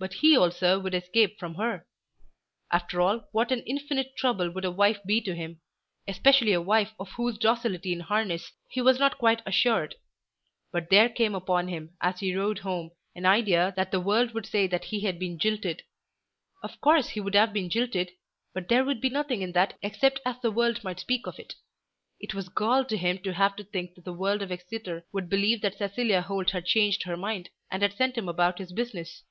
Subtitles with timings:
[0.00, 1.84] But he also would escape from her.
[2.70, 5.60] After all, what an infinite trouble would a wife be to him,
[6.06, 9.96] especially a wife of whose docility in harness he was not quite assured.
[10.70, 14.46] But there came upon him as he rode home an idea that the world would
[14.46, 15.82] say that he had been jilted.
[16.62, 18.12] Of course he would have been jilted,
[18.54, 21.54] but there would be nothing in that except as the world might speak of it.
[22.20, 25.28] It was gall to him to have to think that the world of Exeter should
[25.28, 29.24] believe that Cecilia Holt had changed her mind, and had sent him about his business.